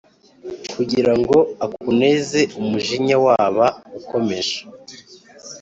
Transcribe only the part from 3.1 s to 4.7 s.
waba ukomeje